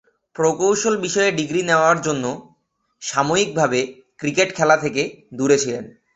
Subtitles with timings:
[0.35, 2.31] প্রকৌশল বিষয়ে ডিগ্রি নেয়ার জন্যে
[3.01, 3.79] সাময়িকভাবে
[4.19, 5.01] ক্রিকেট খেলা থেকে
[5.33, 5.85] দূরে ছিলেন।